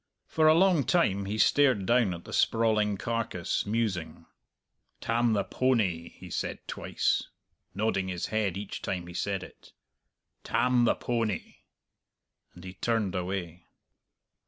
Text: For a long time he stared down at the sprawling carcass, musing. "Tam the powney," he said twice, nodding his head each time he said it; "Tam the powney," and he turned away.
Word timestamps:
For 0.25 0.47
a 0.47 0.55
long 0.55 0.83
time 0.83 1.25
he 1.25 1.37
stared 1.37 1.85
down 1.85 2.15
at 2.15 2.23
the 2.25 2.33
sprawling 2.33 2.97
carcass, 2.97 3.67
musing. 3.67 4.25
"Tam 4.99 5.33
the 5.33 5.43
powney," 5.43 6.11
he 6.13 6.31
said 6.31 6.57
twice, 6.67 7.27
nodding 7.75 8.07
his 8.07 8.25
head 8.33 8.57
each 8.57 8.81
time 8.81 9.05
he 9.05 9.13
said 9.13 9.43
it; 9.43 9.73
"Tam 10.43 10.85
the 10.85 10.95
powney," 10.95 11.57
and 12.55 12.63
he 12.63 12.73
turned 12.73 13.13
away. 13.13 13.67